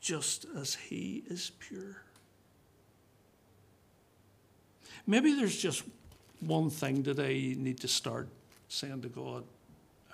[0.00, 2.02] just as he is pure.
[5.08, 5.84] Maybe there's just
[6.40, 8.28] one thing that I need to start
[8.68, 9.42] saying to God,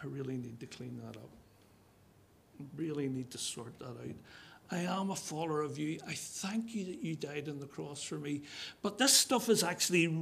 [0.00, 1.30] I really need to clean that up.
[2.60, 4.16] I really need to sort that out.
[4.70, 5.98] I am a follower of you.
[6.06, 8.42] I thank you that you died on the cross for me.
[8.82, 10.16] But this stuff is actually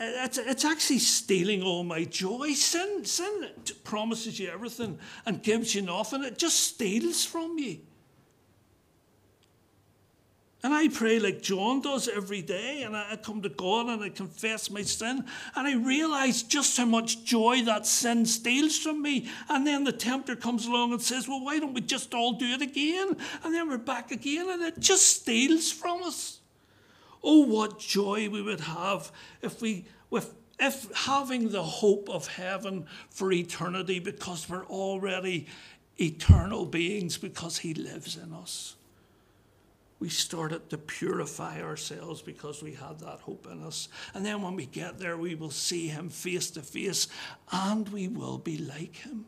[0.00, 2.54] it's, it's actually stealing all my joy.
[2.54, 3.50] Sin, sin
[3.84, 6.24] promises you everything and gives you nothing.
[6.24, 7.80] It just steals from you.
[10.64, 14.08] And I pray like John does every day, and I come to God and I
[14.08, 15.22] confess my sin,
[15.54, 19.28] and I realize just how much joy that sin steals from me.
[19.50, 22.46] And then the tempter comes along and says, Well, why don't we just all do
[22.46, 23.14] it again?
[23.44, 26.40] And then we're back again, and it just steals from us.
[27.22, 29.12] Oh, what joy we would have
[29.42, 35.46] if we, with, if having the hope of heaven for eternity, because we're already
[36.00, 38.76] eternal beings, because He lives in us
[40.00, 43.88] we started to purify ourselves because we had that hope in us.
[44.12, 47.08] And then when we get there, we will see Him face to face
[47.52, 49.26] and we will be like Him.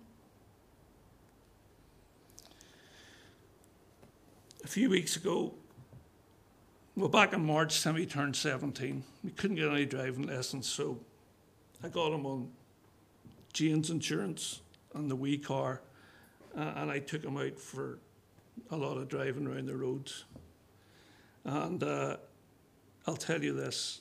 [4.65, 5.55] A few weeks ago,
[6.97, 9.05] well, back in March, Timmy turned 17.
[9.23, 10.99] We couldn't get any driving lessons, so
[11.85, 12.51] I got him on
[13.53, 14.61] Jane's insurance
[14.95, 15.83] and the wee car,
[16.57, 17.99] uh, and I took him out for
[18.71, 20.25] a lot of driving around the roads.
[21.47, 22.17] And uh,
[23.07, 24.01] I'll tell you this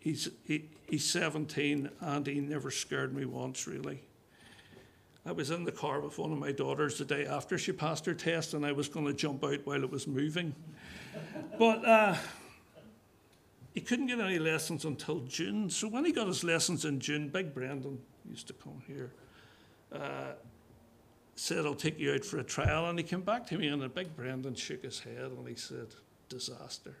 [0.00, 4.02] he's, he, he's 17 and he never scared me once, really.
[5.24, 8.04] I was in the car with one of my daughters the day after she passed
[8.06, 10.52] her test, and I was going to jump out while it was moving.
[11.60, 12.16] but uh,
[13.72, 15.70] he couldn't get any lessons until June.
[15.70, 19.12] So when he got his lessons in June, Big Brendan used to come here.
[19.92, 20.32] Uh,
[21.36, 22.90] said, I'll take you out for a trial.
[22.90, 25.94] And he came back to me, and Big Brendan shook his head and he said,
[26.32, 26.96] disaster.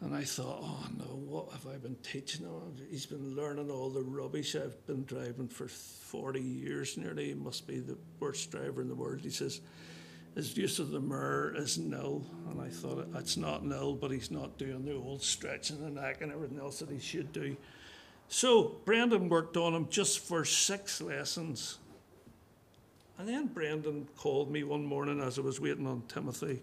[0.00, 2.74] And I thought, oh no, what have I been teaching him?
[2.90, 4.56] He's been learning all the rubbish.
[4.56, 7.28] I've been driving for 40 years nearly.
[7.28, 9.20] He must be the worst driver in the world.
[9.20, 9.60] He says,
[10.34, 12.24] his use of the mirror is nil.
[12.50, 16.20] And I thought, it's not nil, but he's not doing the old stretching the neck
[16.20, 17.56] and everything else that he should do.
[18.26, 21.78] So Brendan worked on him just for six lessons.
[23.18, 26.60] And then Brendan called me one morning as I was waiting on Timothy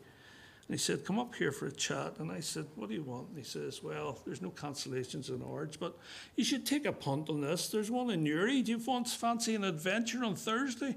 [0.70, 2.20] and he said, Come up here for a chat.
[2.20, 3.30] And I said, What do you want?
[3.30, 5.98] And he says, Well, there's no cancellations in Ards, but
[6.36, 7.70] you should take a punt on this.
[7.70, 8.62] There's one in Newry.
[8.62, 10.96] Do you want fancy an adventure on Thursday?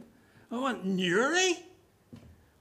[0.51, 1.57] I went, Newry?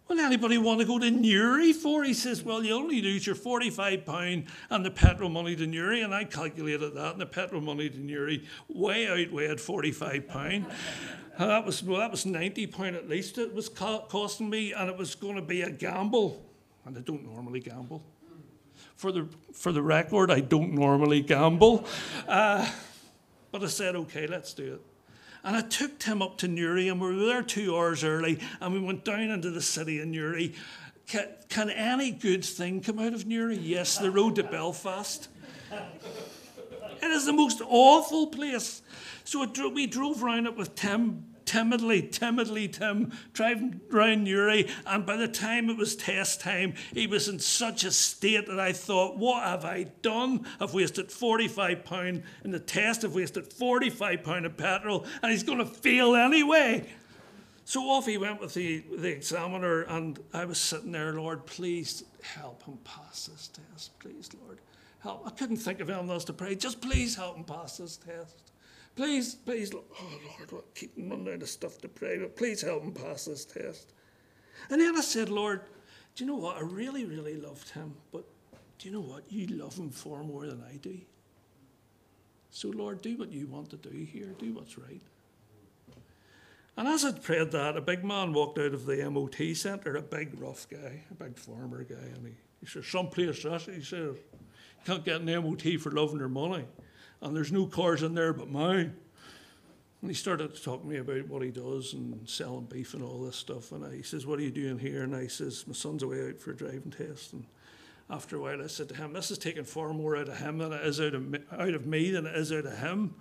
[0.07, 2.05] What anybody want to go to Newry for?
[2.05, 6.03] He says, Well, you only lose your £45 and the petrol money to Newry.
[6.03, 10.65] And I calculated that, and the petrol money to Newry way outweighed £45.
[11.37, 13.37] that was well, that was ninety pound at least.
[13.37, 16.45] It was costing me, and it was going to be a gamble
[16.85, 18.03] and I don't normally gamble.
[18.95, 21.85] For the, for the record, I don't normally gamble.
[22.27, 22.69] Uh,
[23.51, 24.81] but I said, okay, let's do it.
[25.43, 28.73] And I took Tim up to Newry, and we were there two hours early, and
[28.73, 30.53] we went down into the city of Newry.
[31.07, 33.57] Can, can any good thing come out of Newry?
[33.57, 35.29] Yes, the road to Belfast.
[35.71, 38.83] It is the most awful place.
[39.23, 44.69] So we drove around it with Tim timidly, timidly, Tim, driving round Newry.
[44.85, 48.57] And by the time it was test time, he was in such a state that
[48.57, 50.47] I thought, what have I done?
[50.61, 55.65] I've wasted £45 in the test, I've wasted £45 of petrol, and he's going to
[55.65, 56.87] fail anyway.
[57.65, 62.05] So off he went with the, the examiner, and I was sitting there, Lord, please
[62.21, 63.99] help him pass this test.
[63.99, 64.59] Please, Lord,
[64.99, 65.27] help.
[65.27, 66.55] I couldn't think of anything else to pray.
[66.55, 68.50] Just please help him pass this test.
[68.95, 72.83] Please, please, oh Lord, what, keep running out of stuff to pray, but please help
[72.83, 73.93] him pass this test.
[74.69, 75.61] And then I said, Lord,
[76.15, 76.57] do you know what?
[76.57, 78.25] I really, really loved him, but
[78.77, 79.23] do you know what?
[79.29, 80.99] You love him far more than I do.
[82.49, 85.01] So, Lord, do what you want to do here, do what's right.
[86.75, 90.01] And as I prayed that, a big man walked out of the MOT centre, a
[90.01, 94.15] big rough guy, a big farmer guy, and he, he said, Someplace that, he said,
[94.85, 96.65] can't get an MOT for loving your money.
[97.21, 98.95] And there's no cars in there but mine.
[100.01, 103.03] And he started to talk to me about what he does and selling beef and
[103.03, 103.71] all this stuff.
[103.71, 105.03] And I, he says, What are you doing here?
[105.03, 107.33] And I says, My son's away out for a driving test.
[107.33, 107.45] And
[108.09, 110.57] after a while, I said to him, This is taking far more out of him
[110.57, 113.13] than it is out of me, out of me than it is out of him.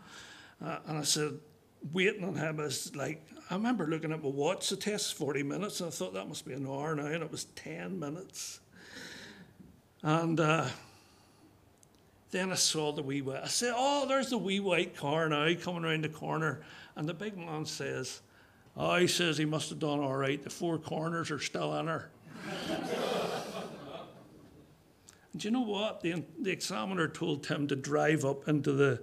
[0.64, 1.38] Uh, and I said,
[1.92, 5.80] Waiting on him is like, I remember looking at my watch, the test 40 minutes,
[5.80, 8.61] and I thought that must be an hour now, and it was 10 minutes.
[10.03, 10.66] And uh,
[12.30, 13.42] then I saw the wee white.
[13.42, 16.60] I said, Oh, there's the wee white car now coming around the corner.
[16.96, 18.20] And the big man says,
[18.76, 20.42] Oh, he says he must have done all right.
[20.42, 22.10] The four corners are still in her.
[25.36, 26.00] Do you know what?
[26.00, 29.00] The, the examiner told him to drive up into the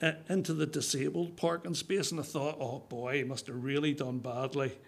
[0.00, 3.92] uh, into the disabled parking space, and I thought, oh boy, he must have really
[3.92, 4.78] done badly.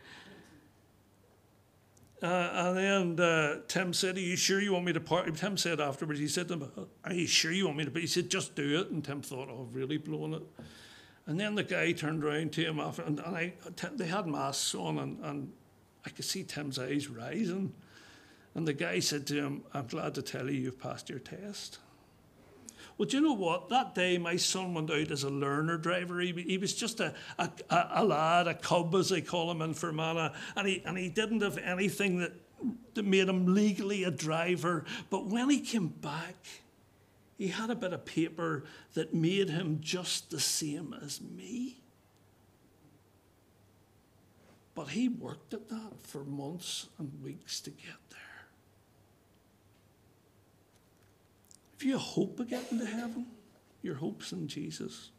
[2.22, 5.34] Uh, and then uh, Tim said, Are you sure you want me to park?
[5.36, 6.70] Tim said afterwards, he said to him,
[7.04, 7.90] Are you sure you want me to?
[7.90, 8.90] But He said, Just do it.
[8.90, 10.42] And Tim thought, Oh, I've really blown it.
[11.26, 13.52] And then the guy turned around to him after, and, and I,
[13.94, 15.52] they had masks on, and, and
[16.04, 17.72] I could see Tim's eyes rising.
[18.54, 21.78] And the guy said to him, I'm glad to tell you you've passed your test.
[23.01, 23.70] Well, do you know what?
[23.70, 26.20] That day, my son went out as a learner driver.
[26.20, 29.72] He, he was just a, a, a, lad, a cub, as they call him in
[29.72, 32.34] Fermanagh, and he, and he didn't have anything that,
[32.92, 34.84] that made him legally a driver.
[35.09, 36.44] But when he came back,
[37.38, 41.80] he had a bit of paper that made him just the same as me.
[44.74, 48.30] But he worked at that for months and weeks to get there.
[51.81, 53.24] If you hope of getting to heaven,
[53.81, 55.12] your hope's in Jesus.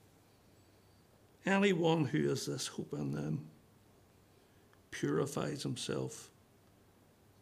[1.44, 3.48] Anyone who has this hope in them
[4.92, 6.30] purifies himself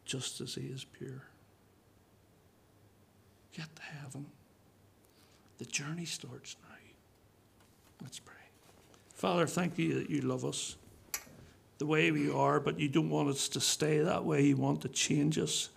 [0.06, 1.22] just as he is pure.
[3.54, 4.24] Get to heaven.
[5.58, 6.76] The journey starts now.
[8.00, 8.36] Let's pray.
[9.12, 10.76] Father, thank you that you love us
[11.80, 14.42] the way we are, but you don't want us to stay that way.
[14.42, 15.70] You want to change us.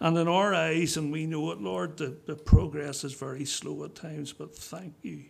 [0.00, 3.84] And in our eyes, and we know it, Lord, the, the progress is very slow
[3.84, 5.24] at times, but thank you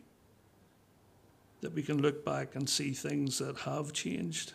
[1.63, 4.53] that we can look back and see things that have changed.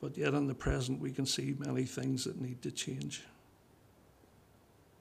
[0.00, 3.22] But yet in the present, we can see many things that need to change.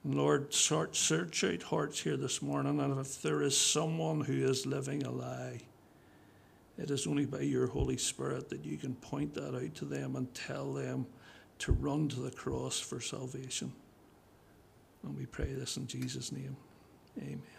[0.04, 4.46] And Lord, search, search out hearts here this morning, and if there is someone who
[4.46, 5.62] is living a lie,
[6.80, 10.16] it is only by your Holy Spirit that you can point that out to them
[10.16, 11.06] and tell them
[11.60, 13.74] to run to the cross for salvation.
[15.04, 16.56] And we pray this in Jesus' name.
[17.18, 17.59] Amen.